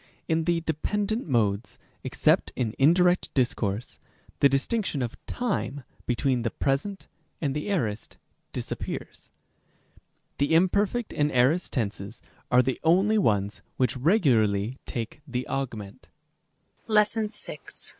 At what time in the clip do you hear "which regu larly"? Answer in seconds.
13.77-14.79